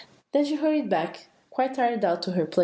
[0.31, 2.59] Then she hurried back, quite tired out, to her place.